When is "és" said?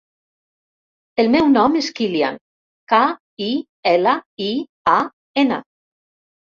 1.83-1.91